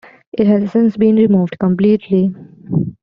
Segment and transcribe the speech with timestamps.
[0.33, 2.33] It has since been removed completely.